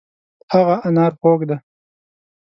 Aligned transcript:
هغه 0.53 0.75
انار 0.87 1.11
خوږ 1.19 1.39
دی. 1.49 1.57